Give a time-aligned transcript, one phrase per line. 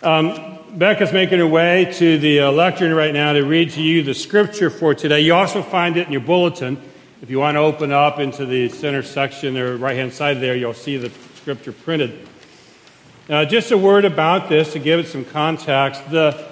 [0.00, 4.04] Um, Becca's making her way to the uh, lectern right now to read to you
[4.04, 5.22] the scripture for today.
[5.22, 6.80] You also find it in your bulletin.
[7.20, 10.54] If you want to open up into the center section or right hand side there,
[10.54, 12.28] you'll see the scripture printed.
[13.28, 16.08] Now, just a word about this to give it some context.
[16.10, 16.46] The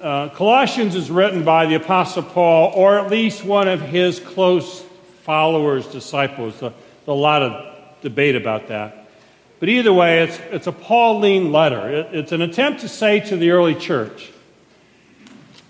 [0.00, 4.82] uh, Colossians is written by the Apostle Paul, or at least one of his close
[5.24, 6.58] followers, disciples.
[6.60, 6.72] There's
[7.06, 9.07] a lot of debate about that.
[9.60, 11.90] But either way, it's, it's a Pauline letter.
[11.90, 14.32] It, it's an attempt to say to the early church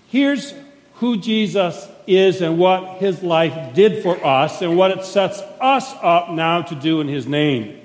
[0.07, 0.53] here's
[0.95, 5.93] who Jesus is and what his life did for us and what it sets us
[6.01, 7.79] up now to do in his name.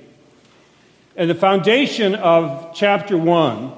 [1.17, 3.73] And the foundation of chapter 1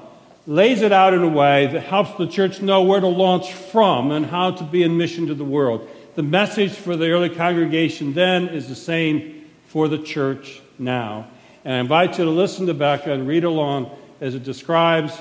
[0.47, 4.11] lays it out in a way that helps the church know where to launch from
[4.11, 5.87] and how to be in mission to the world.
[6.15, 11.27] The message for the early congregation then is the same for the church now.
[11.65, 13.91] And I invite you to listen to Becca and read along
[14.21, 15.19] as it describes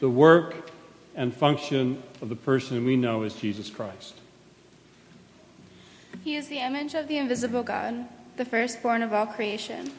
[0.00, 0.70] the work
[1.14, 4.14] and function of the person we know as Jesus Christ.
[6.24, 8.06] He is the image of the invisible God,
[8.36, 9.92] the firstborn of all creation.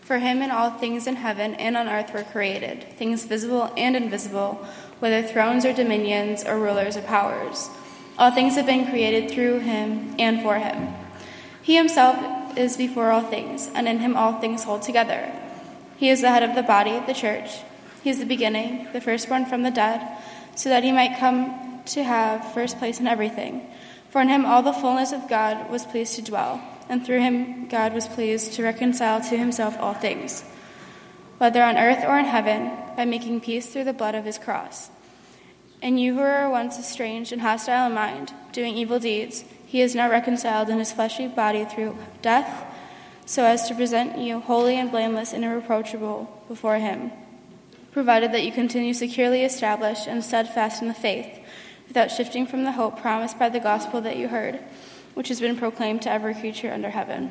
[0.00, 3.94] For him and all things in heaven and on earth were created, things visible and
[3.94, 4.66] invisible,
[5.00, 7.68] whether thrones or dominions or rulers or powers.
[8.18, 10.94] All things have been created through him and for him.
[11.62, 12.16] He himself
[12.58, 15.32] is before all things, and in him all things hold together.
[15.96, 17.50] He is the head of the body, the church.
[18.02, 20.06] He is the beginning, the firstborn from the dead,
[20.54, 23.66] so that he might come to have first place in everything.
[24.10, 27.68] For in him all the fullness of God was pleased to dwell, and through him
[27.68, 30.42] God was pleased to reconcile to himself all things,
[31.38, 34.90] whether on earth or in heaven, by making peace through the blood of his cross.
[35.80, 39.94] And you who were once estranged and hostile in mind, doing evil deeds, he is
[39.94, 42.64] now reconciled in his fleshly body through death,
[43.26, 47.12] so as to present you holy and blameless and irreproachable before him,
[47.92, 51.38] provided that you continue securely established and steadfast in the faith,
[51.86, 54.58] without shifting from the hope promised by the gospel that you heard,
[55.12, 57.30] which has been proclaimed to every creature under heaven.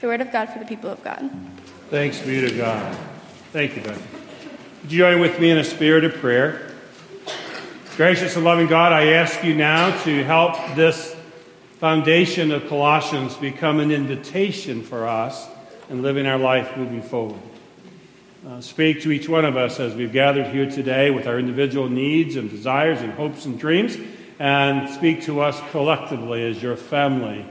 [0.00, 1.28] The word of God for the people of God.
[1.90, 2.96] Thanks be to God.
[3.50, 3.98] Thank you, Ben.
[4.82, 6.70] Would you join with me in a spirit of prayer?
[7.96, 11.13] Gracious and loving God, I ask you now to help this
[11.84, 15.46] foundation of Colossians become an invitation for us
[15.90, 17.38] in living our life moving forward.
[18.48, 21.86] Uh, speak to each one of us as we've gathered here today with our individual
[21.90, 23.98] needs and desires and hopes and dreams,
[24.38, 27.44] and speak to us collectively as your family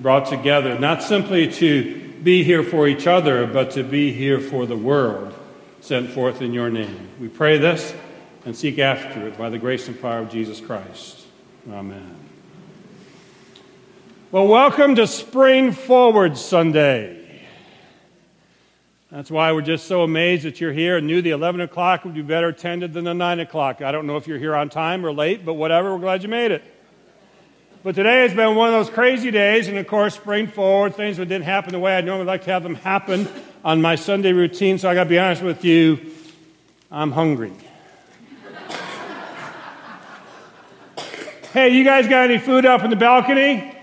[0.00, 4.66] brought together, not simply to be here for each other, but to be here for
[4.66, 5.32] the world
[5.80, 7.08] sent forth in your name.
[7.20, 7.94] We pray this
[8.44, 11.24] and seek after it by the grace and power of Jesus Christ.
[11.70, 12.25] Amen.
[14.32, 17.44] Well, welcome to Spring Forward Sunday.
[19.08, 22.14] That's why we're just so amazed that you're here and knew the 11 o'clock would
[22.14, 23.82] be better attended than the 9 o'clock.
[23.82, 26.28] I don't know if you're here on time or late, but whatever, we're glad you
[26.28, 26.64] made it.
[27.84, 31.18] But today has been one of those crazy days, and of course, Spring Forward, things
[31.18, 33.28] that didn't happen the way I'd normally like to have them happen
[33.64, 36.00] on my Sunday routine, so I got to be honest with you,
[36.90, 37.52] I'm hungry.
[41.52, 43.74] hey, you guys got any food up in the balcony?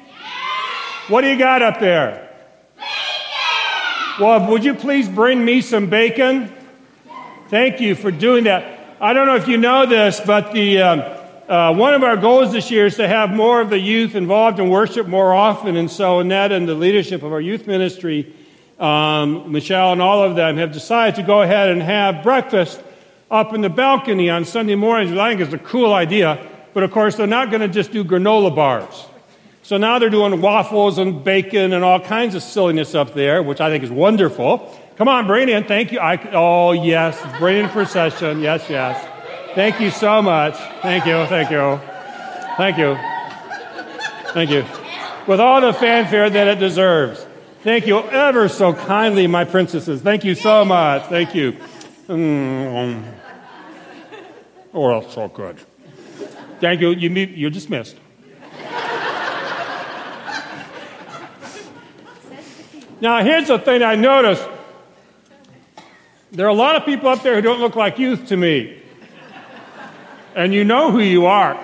[1.10, 2.30] What do you got up there?
[2.78, 2.86] Bacon!
[4.22, 6.50] Well, would you please bring me some bacon?
[7.50, 8.96] Thank you for doing that.
[9.02, 11.00] I don't know if you know this, but the, um,
[11.50, 14.62] uh, one of our goals this year is to have more of the youth involved
[14.62, 15.76] in worship more often.
[15.76, 18.34] And so, Annette and the leadership of our youth ministry,
[18.80, 22.82] um, Michelle and all of them, have decided to go ahead and have breakfast
[23.30, 26.50] up in the balcony on Sunday mornings, which I think is a cool idea.
[26.74, 29.08] But of course, they're not going to just do granola bars.
[29.64, 33.62] So now they're doing waffles and bacon and all kinds of silliness up there, which
[33.62, 34.78] I think is wonderful.
[34.98, 35.64] Come on, bring in.
[35.64, 36.00] Thank you.
[36.00, 37.18] I, oh, yes.
[37.40, 38.42] Bring in procession.
[38.42, 39.10] Yes, yes.
[39.56, 40.56] Thank you so much.
[40.82, 41.26] Thank you.
[41.28, 41.80] Thank you.
[42.58, 42.98] Thank you.
[44.34, 44.66] Thank you.
[45.28, 47.26] With all the fanfare that it deserves.
[47.62, 50.02] Thank you ever so kindly, my princesses.
[50.02, 51.06] Thank you so much.
[51.06, 51.56] Thank you.
[52.10, 53.02] Mm.
[54.74, 55.58] Oh, that's so good.
[56.60, 56.90] Thank you.
[56.90, 57.96] you you're dismissed.
[63.04, 64.48] Now, here's the thing I noticed
[66.32, 68.82] there are a lot of people up there who don't look like youth to me.
[70.38, 71.62] And you know who you are.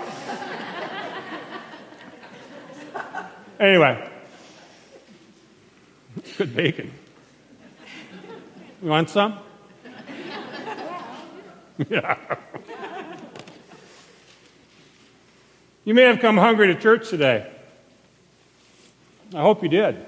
[3.58, 4.10] Anyway,
[6.38, 6.92] good bacon.
[8.84, 9.40] You want some?
[11.90, 12.18] yeah.
[15.86, 17.50] You may have come hungry to church today.
[19.34, 20.06] I hope you did.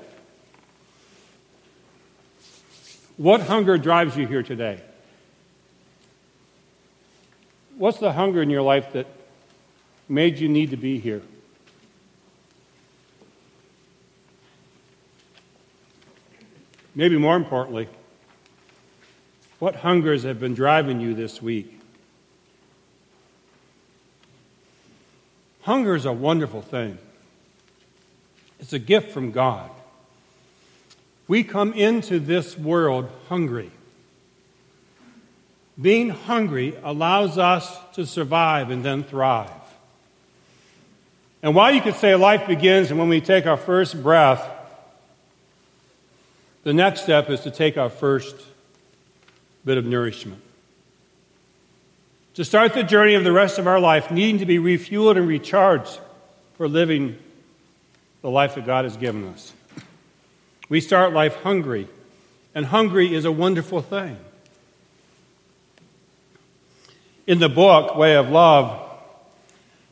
[3.21, 4.81] What hunger drives you here today?
[7.77, 9.06] what's the hunger in your life that
[10.09, 11.21] made you need to be here?
[16.95, 17.89] Maybe more importantly,
[19.59, 21.79] what hungers have been driving you this week?
[25.62, 26.97] Hunger is a wonderful thing.
[28.59, 29.69] It's a gift from God.
[31.31, 33.72] We come into this world hungry.
[35.81, 39.50] Being hungry allows us to survive and then thrive.
[41.42, 44.45] And while you could say life begins and when we take our first breath,
[46.63, 48.36] the next step is to take our first
[49.63, 50.42] bit of nourishment.
[52.33, 55.30] To start the journey of the rest of our life, needing to be refueled and
[55.30, 55.98] recharged
[56.56, 57.18] for living
[58.22, 59.54] the life that God has given us.
[60.71, 61.89] We start life hungry,
[62.56, 64.15] and hungry is a wonderful thing.
[67.27, 68.79] In the book, Way of Love,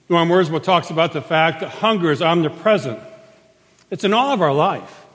[0.08, 2.98] Norman Wirzba talks about the fact that hunger is omnipresent.
[3.92, 5.06] It's in all of our life.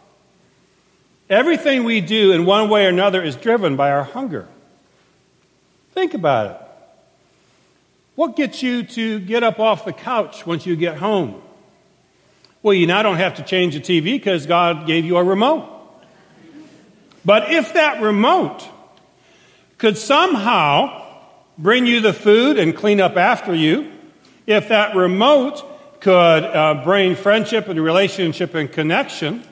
[1.31, 4.47] Everything we do in one way or another is driven by our hunger.
[5.93, 6.69] Think about it.
[8.17, 11.41] What gets you to get up off the couch once you get home?
[12.65, 15.69] Well, you now don't have to change the TV because God gave you a remote.
[17.23, 18.67] But if that remote
[19.77, 21.05] could somehow
[21.59, 23.93] bring you the food and clean up after you,
[24.47, 29.45] if that remote could uh, bring friendship and relationship and connection,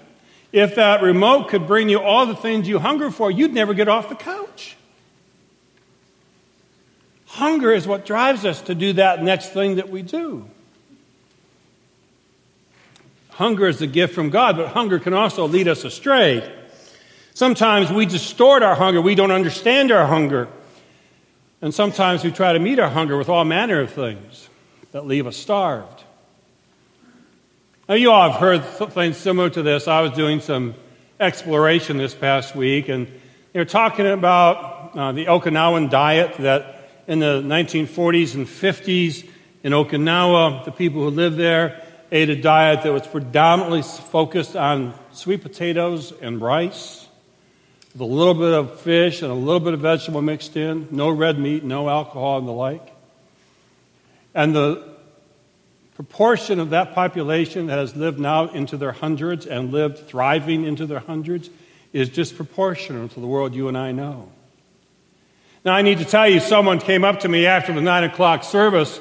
[0.50, 3.88] if that remote could bring you all the things you hunger for, you'd never get
[3.88, 4.74] off the couch.
[7.26, 10.48] Hunger is what drives us to do that next thing that we do.
[13.32, 16.50] Hunger is a gift from God, but hunger can also lead us astray.
[17.32, 20.48] Sometimes we distort our hunger, we don't understand our hunger.
[21.62, 24.48] And sometimes we try to meet our hunger with all manner of things
[24.90, 26.04] that leave us starved.
[27.88, 29.88] Now, you all have heard things similar to this.
[29.88, 30.74] I was doing some
[31.18, 33.06] exploration this past week, and
[33.52, 39.28] they were talking about uh, the Okinawan diet that in the 1940s and 50s
[39.62, 41.82] in Okinawa, the people who lived there
[42.12, 47.08] ate a diet that was predominantly focused on sweet potatoes and rice,
[47.94, 51.08] with a little bit of fish and a little bit of vegetable mixed in, no
[51.08, 52.86] red meat, no alcohol, and the like.
[54.34, 54.86] And the
[55.94, 60.84] proportion of that population that has lived now into their hundreds and lived thriving into
[60.84, 61.48] their hundreds
[61.94, 64.30] is disproportional to the world you and I know.
[65.64, 68.44] Now, I need to tell you, someone came up to me after the nine o'clock
[68.44, 69.00] service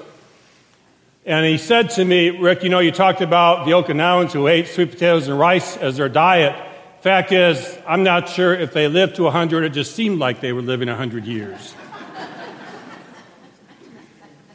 [1.26, 4.68] and he said to me, Rick, you know, you talked about the Okinawans who ate
[4.68, 6.56] sweet potatoes and rice as their diet.
[7.02, 10.52] Fact is, I'm not sure if they lived to 100, it just seemed like they
[10.52, 11.76] were living 100 years.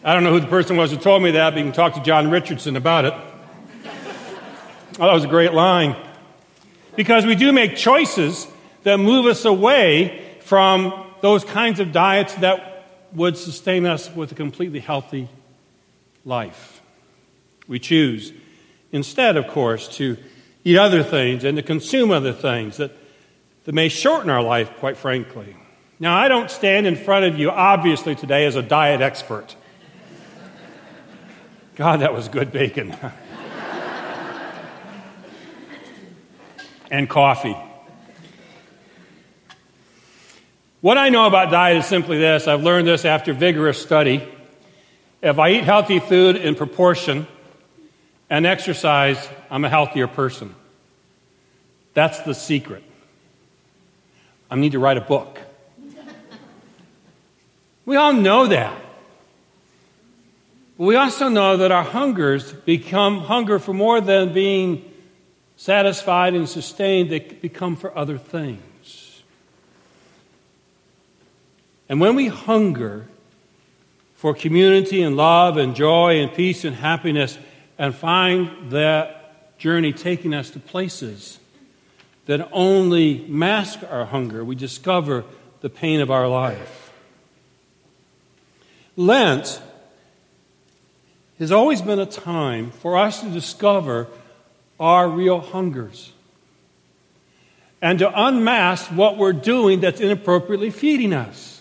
[0.02, 1.94] I don't know who the person was who told me that, but you can talk
[1.94, 3.14] to John Richardson about it.
[4.98, 5.96] Oh, that was a great line.
[6.96, 8.46] Because we do make choices
[8.84, 14.34] that move us away from those kinds of diets that would sustain us with a
[14.34, 15.28] completely healthy
[16.26, 16.82] life.
[17.66, 18.34] We choose
[18.92, 20.18] instead, of course, to
[20.64, 22.90] eat other things and to consume other things that,
[23.64, 25.56] that may shorten our life, quite frankly.
[25.98, 29.56] Now, I don't stand in front of you, obviously, today as a diet expert.
[31.76, 32.94] God, that was good bacon.
[36.90, 37.56] and coffee.
[40.80, 44.28] What I know about diet is simply this I've learned this after vigorous study.
[45.22, 47.26] If I eat healthy food in proportion
[48.28, 50.54] and exercise, I'm a healthier person.
[51.94, 52.82] That's the secret.
[54.50, 55.40] I need to write a book.
[57.84, 58.76] We all know that.
[60.76, 64.84] We also know that our hungers become hunger for more than being
[65.56, 69.22] satisfied and sustained, they become for other things.
[71.88, 73.06] And when we hunger
[74.16, 77.38] for community and love and joy and peace and happiness
[77.78, 81.38] and find that journey taking us to places
[82.26, 85.24] that only mask our hunger, we discover
[85.60, 86.92] the pain of our life.
[88.96, 89.60] Lent
[91.38, 94.08] has always been a time for us to discover
[94.80, 96.12] our real hungers
[97.82, 101.55] and to unmask what we're doing that's inappropriately feeding us.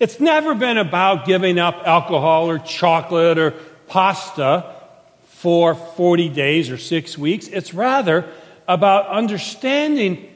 [0.00, 3.50] It's never been about giving up alcohol or chocolate or
[3.86, 4.74] pasta
[5.26, 7.48] for 40 days or six weeks.
[7.48, 8.26] It's rather
[8.66, 10.26] about understanding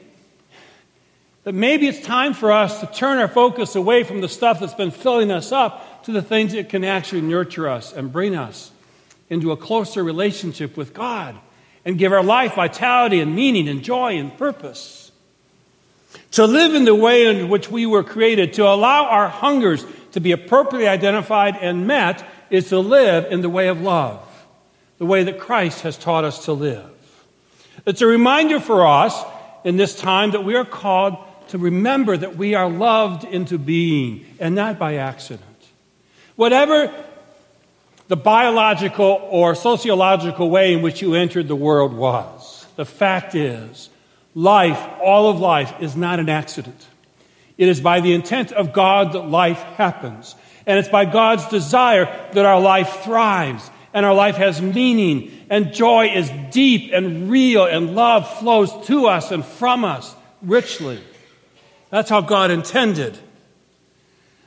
[1.45, 4.75] that maybe it's time for us to turn our focus away from the stuff that's
[4.75, 8.71] been filling us up to the things that can actually nurture us and bring us
[9.31, 11.35] into a closer relationship with God
[11.83, 15.04] and give our life vitality and meaning and joy and purpose.
[16.31, 20.19] To live in the way in which we were created, to allow our hungers to
[20.19, 24.21] be appropriately identified and met, is to live in the way of love,
[24.97, 26.89] the way that Christ has taught us to live.
[27.85, 29.21] It's a reminder for us
[29.63, 31.17] in this time that we are called
[31.49, 35.43] to remember that we are loved into being and not by accident.
[36.35, 36.93] Whatever
[38.07, 43.89] the biological or sociological way in which you entered the world was, the fact is,
[44.35, 46.85] life, all of life, is not an accident.
[47.57, 50.35] It is by the intent of God that life happens.
[50.67, 55.73] And it's by God's desire that our life thrives and our life has meaning and
[55.73, 60.99] joy is deep and real and love flows to us and from us richly.
[61.91, 63.17] That's how God intended.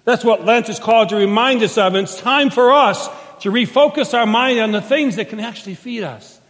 [0.04, 1.94] That's what Lent is called to remind us of.
[1.94, 3.08] And it's time for us
[3.40, 6.40] to refocus our mind on the things that can actually feed us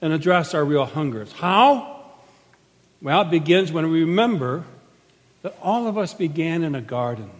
[0.00, 1.32] and address our real hungers.
[1.32, 1.93] How?
[3.04, 4.64] Well, it begins when we remember
[5.42, 7.30] that all of us began in a garden.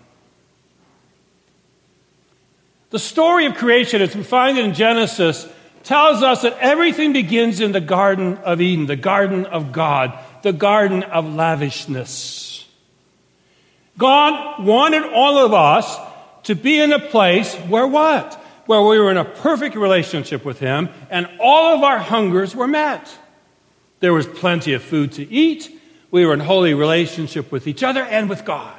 [2.90, 5.48] The story of creation, as we find it in Genesis,
[5.82, 10.52] tells us that everything begins in the Garden of Eden, the garden of God, the
[10.52, 12.68] garden of lavishness.
[13.96, 15.98] God wanted all of us
[16.42, 18.34] to be in a place where what?
[18.66, 22.68] Where we were in a perfect relationship with Him and all of our hungers were
[22.68, 23.10] met.
[24.04, 25.70] There was plenty of food to eat.
[26.10, 28.78] We were in holy relationship with each other and with God.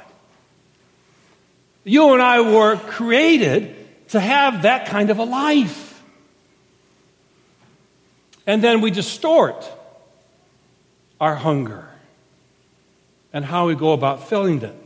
[1.82, 3.74] You and I were created
[4.10, 6.00] to have that kind of a life.
[8.46, 9.68] And then we distort
[11.20, 11.88] our hunger
[13.32, 14.76] and how we go about filling it.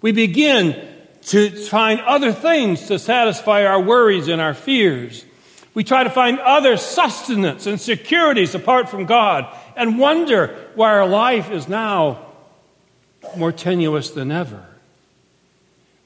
[0.00, 0.82] We begin
[1.26, 5.26] to find other things to satisfy our worries and our fears.
[5.80, 11.08] We try to find other sustenance and securities apart from God and wonder why our
[11.08, 12.26] life is now
[13.34, 14.62] more tenuous than ever.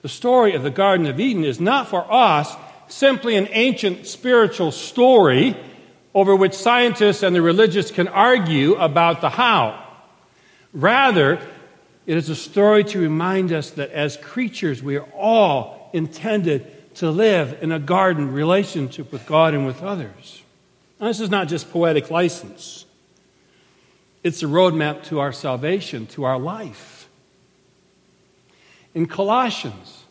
[0.03, 2.55] The story of the Garden of Eden is not for us
[2.87, 5.57] simply an ancient spiritual story
[6.15, 9.85] over which scientists and the religious can argue about the how.
[10.73, 11.41] Rather,
[12.07, 17.11] it is a story to remind us that as creatures, we are all intended to
[17.11, 20.43] live in a garden relationship with God and with others.
[21.01, 22.87] Now, this is not just poetic license,
[24.23, 27.09] it's a roadmap to our salvation, to our life.
[28.95, 30.05] In Colossians,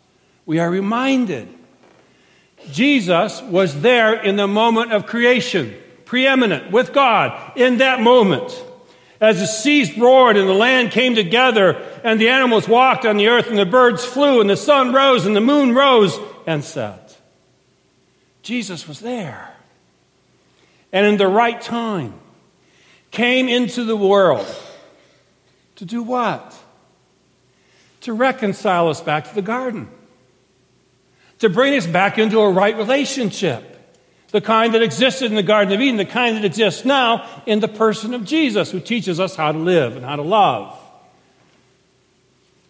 [0.45, 1.47] we are reminded
[2.71, 5.75] Jesus was there in the moment of creation,
[6.05, 8.53] preeminent with God in that moment
[9.23, 13.29] as the seas roared and the land came together and the animals walked on the
[13.29, 17.17] earth and the birds flew and the sun rose and the moon rose and set.
[18.41, 19.55] Jesus was there.
[20.91, 22.13] And in the right time,
[23.11, 24.45] came into the world
[25.77, 26.55] to do what?
[28.01, 29.87] To reconcile us back to the garden.
[31.39, 33.73] To bring us back into a right relationship
[34.33, 37.59] the kind that existed in the Garden of Eden, the kind that exists now in
[37.59, 40.75] the person of Jesus, who teaches us how to live and how to love.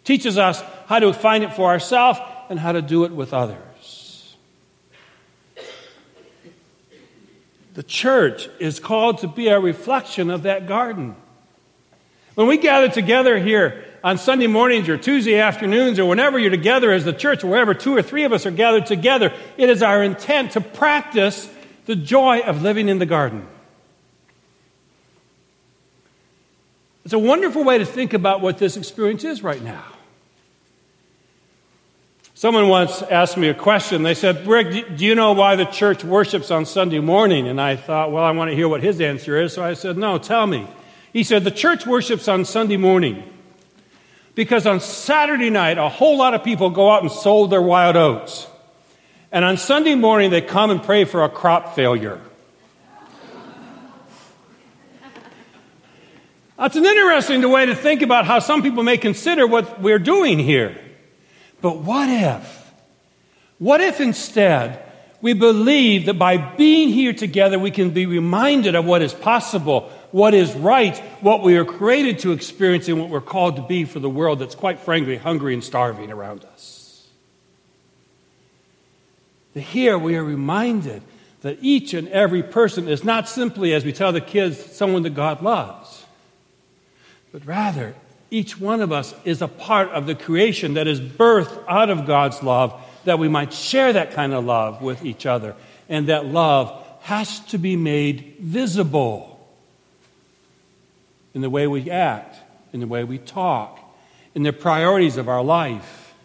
[0.04, 2.20] Teaches us how to find it for ourselves
[2.54, 4.36] and how to do it with others.
[7.74, 11.16] The church is called to be a reflection of that garden.
[12.36, 16.92] When we gather together here on Sunday mornings or Tuesday afternoons or whenever you're together
[16.92, 20.04] as the church, wherever two or three of us are gathered together, it is our
[20.04, 21.50] intent to practice
[21.88, 23.48] the joy of living in the garden.
[27.04, 29.93] It's a wonderful way to think about what this experience is right now.
[32.44, 34.04] Someone once asked me a question.
[34.04, 37.48] They said, Rick, do you know why the church worships on Sunday morning?
[37.48, 39.54] And I thought, well, I want to hear what his answer is.
[39.54, 40.68] So I said, no, tell me.
[41.14, 43.24] He said, the church worships on Sunday morning
[44.36, 47.96] because on Saturday night, a whole lot of people go out and sold their wild
[47.96, 48.46] oats.
[49.32, 52.20] And on Sunday morning, they come and pray for a crop failure.
[56.58, 60.40] That's an interesting way to think about how some people may consider what we're doing
[60.40, 60.78] here.
[61.64, 62.74] But what if?
[63.58, 64.84] What if instead
[65.22, 69.90] we believe that by being here together, we can be reminded of what is possible,
[70.12, 73.86] what is right, what we are created to experience, and what we're called to be
[73.86, 77.08] for the world that's quite frankly hungry and starving around us?
[79.54, 81.02] That Here we are reminded
[81.44, 85.16] that each and every person is not simply, as we tell the kids, someone that
[85.16, 86.04] God loves,
[87.32, 87.96] but rather
[88.34, 92.08] Each one of us is a part of the creation that is birthed out of
[92.08, 92.74] God's love,
[93.06, 95.56] that we might share that kind of love with each other.
[95.88, 99.40] And that love has to be made visible
[101.36, 102.36] in the way we act,
[102.74, 103.80] in the way we talk,
[104.34, 106.16] in the priorities of our life.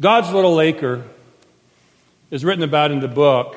[0.00, 1.04] God's little acre
[2.32, 3.56] is written about in the book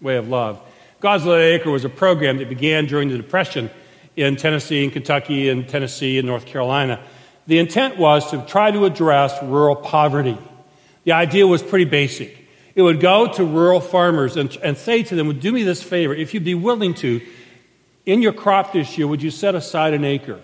[0.00, 0.62] Way of Love.
[1.00, 3.68] God's Little Acre was a program that began during the Depression
[4.16, 7.02] in Tennessee and Kentucky and Tennessee and North Carolina.
[7.46, 10.38] The intent was to try to address rural poverty.
[11.04, 12.38] The idea was pretty basic.
[12.74, 16.14] It would go to rural farmers and, and say to them, Do me this favor,
[16.14, 17.20] if you'd be willing to,
[18.06, 20.40] in your crop this year, would you set aside an acre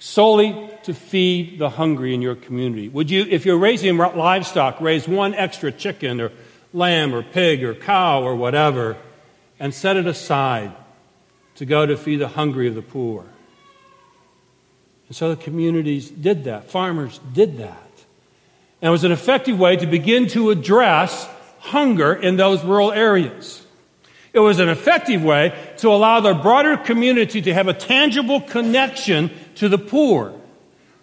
[0.00, 2.88] solely to feed the hungry in your community?
[2.88, 6.32] Would you, if you're raising livestock, raise one extra chicken or
[6.72, 8.96] lamb or pig or cow or whatever
[9.58, 10.72] and set it aside
[11.58, 13.24] to go to feed the hungry of the poor?
[15.08, 17.82] And so the communities did that, farmers did that.
[18.80, 23.64] And it was an effective way to begin to address hunger in those rural areas.
[24.32, 29.30] It was an effective way to allow the broader community to have a tangible connection
[29.56, 30.38] to the poor,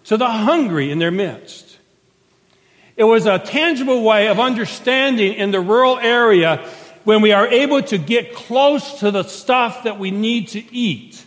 [0.04, 1.76] to the hungry in their midst.
[2.96, 6.66] It was a tangible way of understanding in the rural area
[7.06, 11.24] when we are able to get close to the stuff that we need to eat.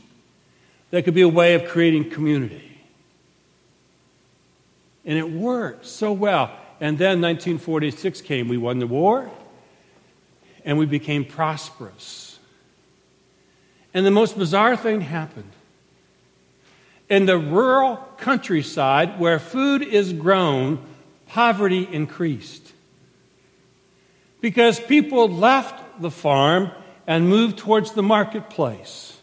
[0.92, 2.82] That could be a way of creating community.
[5.06, 6.52] And it worked so well.
[6.82, 8.50] And then 1946 came.
[8.50, 9.32] We won the war,
[10.66, 12.38] and we became prosperous.
[13.94, 15.52] And the most bizarre thing happened.
[17.08, 20.86] In the rural countryside where food is grown,
[21.28, 22.69] poverty increased.
[24.42, 26.72] Because people left the farm
[27.06, 29.18] and moved towards the marketplace.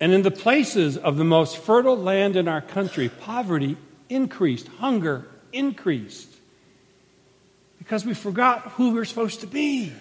[0.00, 3.76] And in the places of the most fertile land in our country, poverty
[4.08, 6.28] increased, hunger increased,
[7.78, 9.92] because we forgot who we we're supposed to be.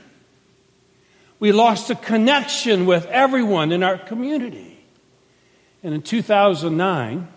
[1.39, 4.79] We lost a connection with everyone in our community.
[5.83, 7.27] And in 2009,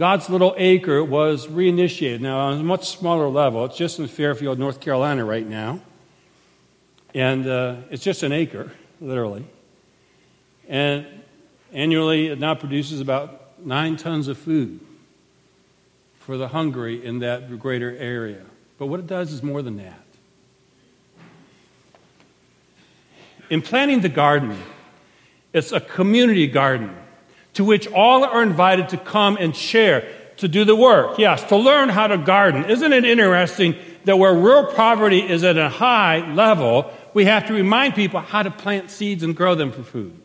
[0.00, 2.20] God's Little Acre was reinitiated.
[2.20, 5.78] Now, on a much smaller level, it's just in Fairfield, North Carolina right now.
[7.14, 9.44] And uh, it's just an acre, literally.
[10.66, 11.06] And
[11.72, 14.80] Annually, it now produces about nine tons of food
[16.18, 18.42] for the hungry in that greater area.
[18.78, 20.02] But what it does is more than that.
[23.50, 24.56] In planting the garden,
[25.52, 26.96] it's a community garden
[27.54, 30.08] to which all are invited to come and share,
[30.38, 31.18] to do the work.
[31.18, 32.66] Yes, to learn how to garden.
[32.70, 37.52] Isn't it interesting that where rural poverty is at a high level, we have to
[37.52, 40.16] remind people how to plant seeds and grow them for food?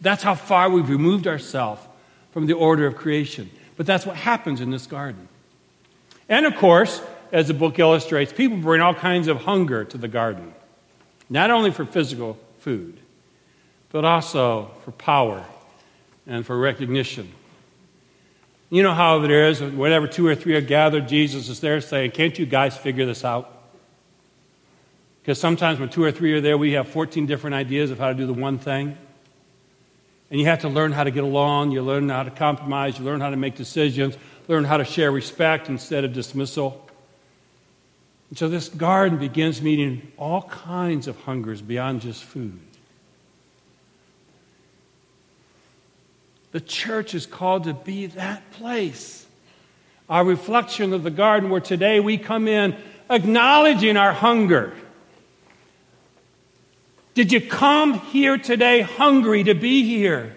[0.00, 1.82] That's how far we've removed ourselves
[2.32, 3.50] from the order of creation.
[3.76, 5.28] But that's what happens in this garden.
[6.28, 7.00] And of course,
[7.32, 10.52] as the book illustrates, people bring all kinds of hunger to the garden,
[11.28, 12.98] not only for physical food,
[13.90, 15.44] but also for power
[16.26, 17.32] and for recognition.
[18.68, 22.10] You know how it is, whenever two or three are gathered, Jesus is there saying,
[22.12, 23.52] Can't you guys figure this out?
[25.22, 28.08] Because sometimes when two or three are there, we have 14 different ideas of how
[28.08, 28.96] to do the one thing.
[30.30, 33.04] And you have to learn how to get along, you learn how to compromise, you
[33.04, 34.16] learn how to make decisions,
[34.48, 36.88] learn how to share respect instead of dismissal.
[38.30, 42.58] And so this garden begins meeting all kinds of hungers beyond just food.
[46.56, 49.26] The church is called to be that place.
[50.08, 52.74] Our reflection of the garden where today we come in
[53.10, 54.72] acknowledging our hunger
[57.12, 60.34] did you come here today hungry to be here?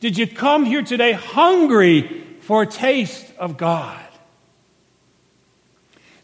[0.00, 4.04] Did you come here today hungry for a taste of God?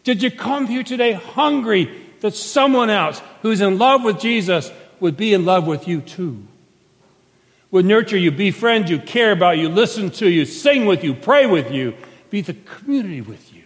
[0.03, 4.69] Did you come here today hungry that someone else who's in love with Jesus
[4.99, 6.47] would be in love with you too?
[7.73, 11.47] Would nurture you, befriend you, care about you, listen to you, sing with you, pray
[11.47, 11.95] with you,
[12.29, 13.63] be the community with you.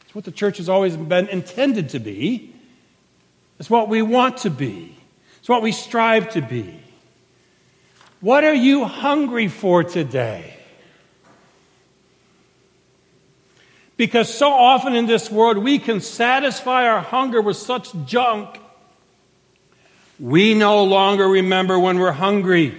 [0.00, 2.54] It's what the church has always been intended to be.
[3.58, 4.96] It's what we want to be,
[5.38, 6.80] it's what we strive to be.
[8.22, 10.56] What are you hungry for today?
[13.98, 18.58] Because so often in this world, we can satisfy our hunger with such junk.
[20.20, 22.74] We no longer remember when we're hungry.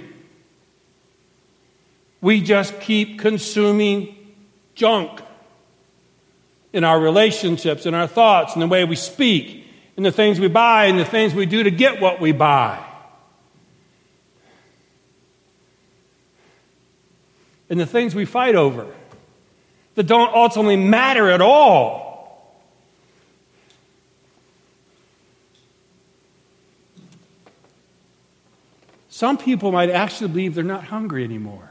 [2.21, 4.15] We just keep consuming
[4.75, 5.21] junk
[6.71, 9.65] in our relationships, in our thoughts, in the way we speak,
[9.97, 12.83] in the things we buy in the things we do to get what we buy.
[17.69, 18.87] And the things we fight over
[19.95, 22.10] that don't ultimately matter at all.
[29.11, 31.69] Some people might actually believe they're not hungry anymore.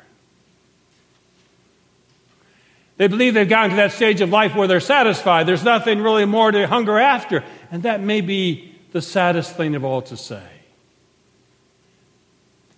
[2.98, 5.46] They believe they've gotten to that stage of life where they're satisfied.
[5.46, 7.42] There's nothing really more to hunger after.
[7.70, 10.46] And that may be the saddest thing of all to say.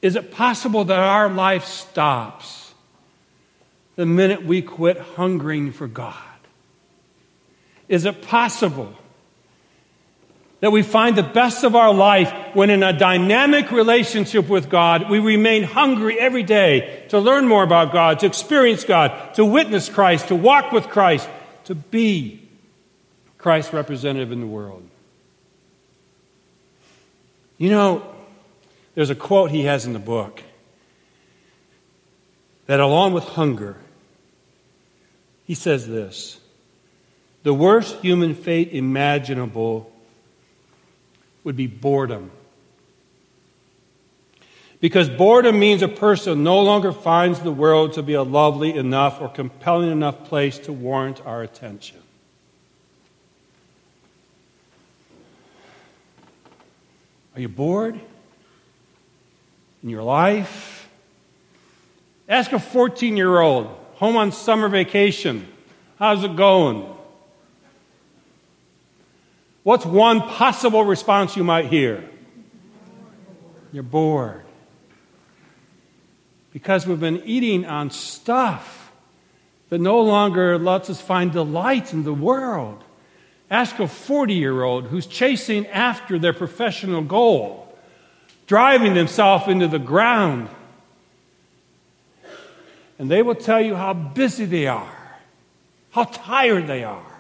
[0.01, 2.73] Is it possible that our life stops
[3.97, 6.17] the minute we quit hungering for God?
[7.89, 8.95] Is it possible
[10.63, 15.11] that we find the best of our life when in a dynamic relationship with God,
[15.11, 19.89] we remain hungry every day to learn more about God, to experience God, to witness
[19.89, 21.29] Christ, to walk with Christ,
[21.65, 22.49] to be
[23.39, 24.89] Christ's representative in the world.
[27.59, 28.15] You know,
[28.95, 30.45] there's a quote he has in the book
[32.67, 33.79] that along with hunger,
[35.45, 36.39] he says this
[37.43, 39.92] the worst human fate imaginable
[41.45, 42.31] would be boredom.
[44.81, 49.21] Because boredom means a person no longer finds the world to be a lovely enough
[49.21, 51.99] or compelling enough place to warrant our attention.
[57.35, 57.99] Are you bored
[59.83, 60.91] in your life?
[62.29, 65.47] Ask a 14 year old home on summer vacation.
[65.99, 66.93] How's it going?
[69.63, 72.09] What's one possible response you might hear?
[73.73, 74.43] You're bored.
[76.53, 78.93] Because we've been eating on stuff
[79.71, 82.83] that no longer lets us find delight in the world.
[83.51, 87.75] Ask a 40 year old who's chasing after their professional goal,
[88.47, 90.49] driving themselves into the ground.
[92.99, 95.19] And they will tell you how busy they are,
[95.91, 97.12] how tired they are.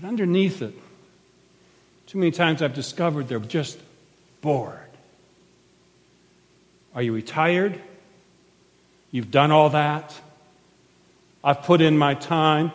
[0.00, 0.74] But underneath it,
[2.06, 3.78] too many times I've discovered they're just
[4.40, 4.78] bored.
[6.94, 7.78] Are you retired?
[9.10, 10.18] You've done all that?
[11.44, 12.72] I've put in my time.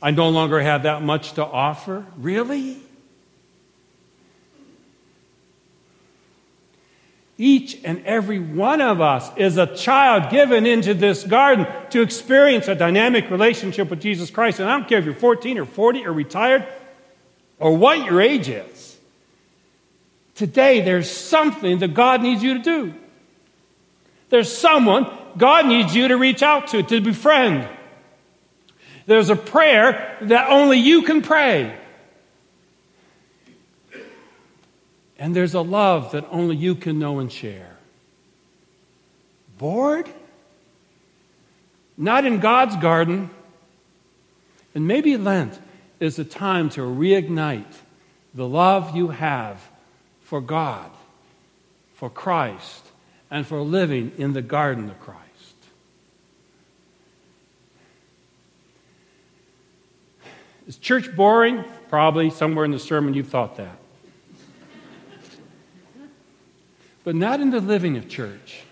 [0.00, 2.06] I no longer have that much to offer?
[2.16, 2.78] Really?
[7.42, 12.68] Each and every one of us is a child given into this garden to experience
[12.68, 14.60] a dynamic relationship with Jesus Christ.
[14.60, 16.64] And I don't care if you're 14 or 40 or retired
[17.58, 18.96] or what your age is.
[20.36, 22.94] Today, there's something that God needs you to do.
[24.30, 27.68] There's someone God needs you to reach out to, to befriend.
[29.06, 31.76] There's a prayer that only you can pray.
[35.22, 37.76] And there's a love that only you can know and share.
[39.56, 40.08] Bored?
[41.96, 43.30] Not in God's garden.
[44.74, 45.60] And maybe Lent
[46.00, 47.72] is a time to reignite
[48.34, 49.62] the love you have
[50.22, 50.90] for God,
[51.94, 52.84] for Christ,
[53.30, 55.20] and for living in the garden of Christ.
[60.66, 61.64] Is church boring?
[61.88, 63.81] Probably somewhere in the sermon you've thought that
[67.04, 68.62] but not in the living of church.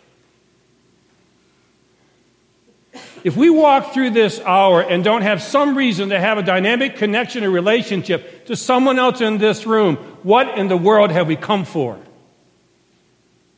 [3.22, 6.96] If we walk through this hour and don't have some reason to have a dynamic
[6.96, 11.36] connection or relationship to someone else in this room, what in the world have we
[11.36, 11.98] come for?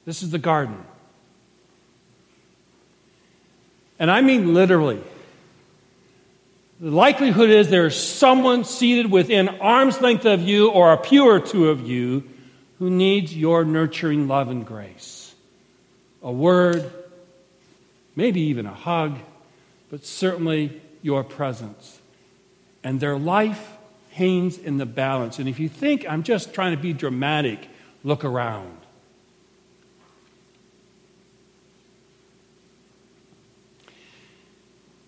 [0.04, 0.82] This is the garden.
[3.98, 5.00] And I mean literally.
[6.80, 11.38] The likelihood is there's someone seated within arm's length of you or a pew or
[11.38, 12.24] two of you
[12.82, 15.36] who needs your nurturing love and grace.
[16.20, 16.92] A word,
[18.16, 19.20] maybe even a hug,
[19.88, 22.00] but certainly your presence.
[22.82, 23.76] And their life
[24.10, 25.38] hangs in the balance.
[25.38, 27.68] And if you think I'm just trying to be dramatic,
[28.02, 28.76] look around.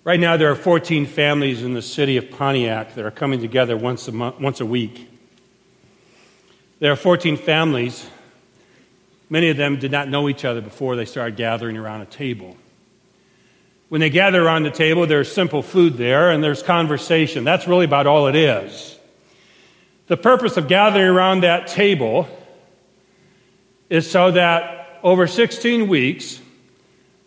[0.04, 3.76] Right now, there are 14 families in the city of Pontiac that are coming together
[3.76, 5.10] once a, month, once a week
[6.84, 8.06] there are 14 families.
[9.30, 12.58] Many of them did not know each other before they started gathering around a table.
[13.88, 17.42] When they gather around the table, there's simple food there and there's conversation.
[17.42, 18.98] That's really about all it is.
[20.08, 22.28] The purpose of gathering around that table
[23.88, 26.38] is so that over 16 weeks,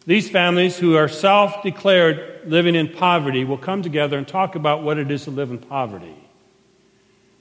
[0.05, 4.83] these families who are self declared living in poverty will come together and talk about
[4.83, 6.13] what it is to live in poverty.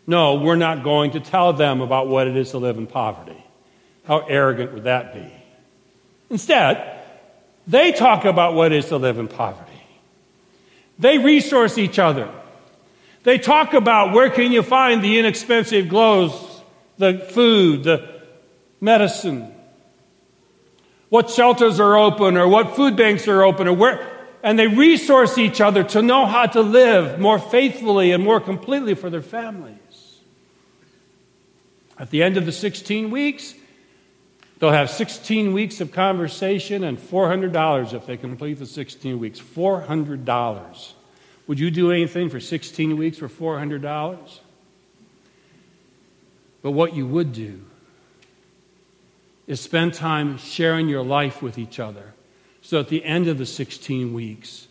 [0.07, 3.43] No, we're not going to tell them about what it is to live in poverty.
[4.07, 5.33] How arrogant would that be?
[6.31, 7.01] Instead,
[7.67, 9.73] they talk about what it is to live in poverty.
[10.99, 12.31] They resource each other.
[13.25, 16.63] They talk about where can you find the inexpensive clothes,
[16.99, 18.09] the food, the
[18.81, 19.53] medicine,
[21.09, 25.39] what shelters are open or what food banks are open or where and they resource
[25.39, 29.77] each other to know how to live more faithfully and more completely for their families.
[31.99, 33.55] At the end of the 16 weeks,
[34.59, 39.41] they'll have 16 weeks of conversation and $400 if they complete the 16 weeks.
[39.41, 40.93] $400.
[41.47, 44.41] Would you do anything for 16 weeks for $400?
[46.63, 47.63] But what you would do
[49.47, 52.13] is spend time sharing your life with each other.
[52.63, 54.67] So at the end of the 16 weeks,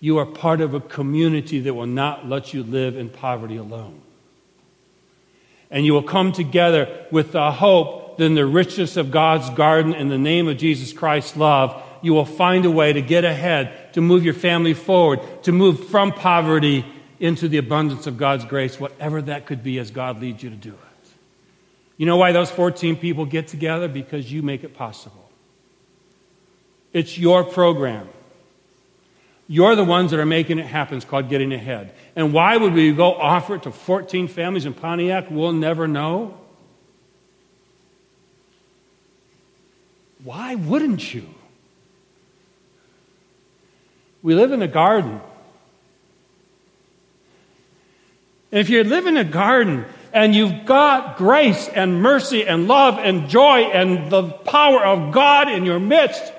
[0.00, 4.02] you are part of a community that will not let you live in poverty alone.
[5.70, 9.94] And you will come together with the hope that in the richness of God's garden,
[9.94, 13.92] in the name of Jesus Christ's love, you will find a way to get ahead,
[13.94, 16.84] to move your family forward, to move from poverty
[17.20, 20.56] into the abundance of God's grace, whatever that could be as God leads you to
[20.56, 21.10] do it.
[21.96, 23.88] You know why those 14 people get together?
[23.88, 25.28] Because you make it possible.
[26.92, 28.08] It's your program.
[29.50, 30.98] You're the ones that are making it happen.
[30.98, 31.94] It's called getting ahead.
[32.14, 35.28] And why would we go offer it to 14 families in Pontiac?
[35.30, 36.38] We'll never know.
[40.22, 41.26] Why wouldn't you?
[44.22, 45.20] We live in a garden.
[48.52, 52.98] And if you live in a garden and you've got grace and mercy and love
[52.98, 56.32] and joy and the power of God in your midst,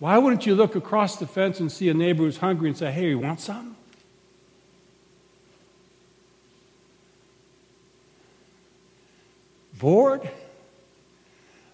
[0.00, 2.90] why wouldn't you look across the fence and see a neighbor who's hungry and say,
[2.90, 3.76] hey, you want some?
[9.78, 10.28] Bored?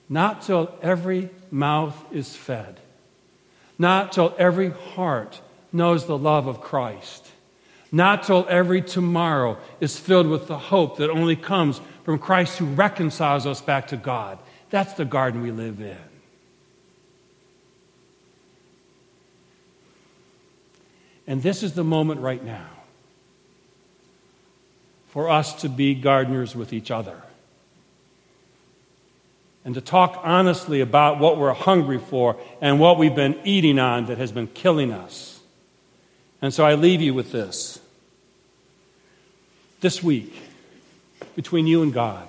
[0.08, 2.80] Not till every mouth is fed.
[3.78, 5.40] Not till every heart
[5.72, 7.30] knows the love of Christ.
[7.92, 12.66] Not till every tomorrow is filled with the hope that only comes from Christ who
[12.66, 14.38] reconciles us back to God.
[14.70, 15.96] That's the garden we live in.
[21.26, 22.68] And this is the moment right now
[25.08, 27.22] for us to be gardeners with each other
[29.64, 34.06] and to talk honestly about what we're hungry for and what we've been eating on
[34.06, 35.40] that has been killing us.
[36.40, 37.80] And so I leave you with this.
[39.80, 40.34] This week,
[41.34, 42.28] between you and God,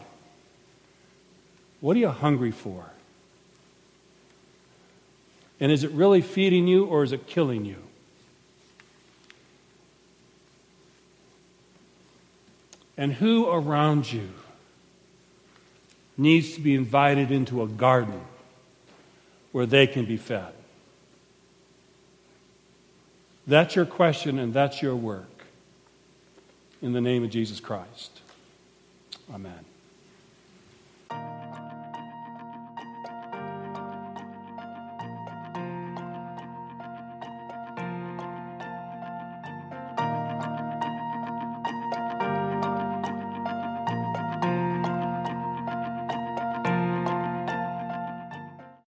[1.79, 2.85] what are you hungry for?
[5.59, 7.86] And is it really feeding you or is it killing you?
[12.97, 14.29] And who around you
[16.17, 18.21] needs to be invited into a garden
[19.51, 20.53] where they can be fed?
[23.45, 25.45] That's your question and that's your work.
[26.81, 28.21] In the name of Jesus Christ.
[29.33, 29.65] Amen.